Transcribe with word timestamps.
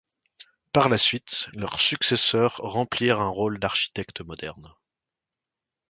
Par 0.73 0.89
la 0.89 0.97
suite, 0.97 1.47
leurs 1.53 1.79
successeurs 1.79 2.55
remplirent 2.57 3.21
un 3.21 3.27
rôle 3.27 3.59
d’architecte 3.59 4.21
moderne. 4.21 4.73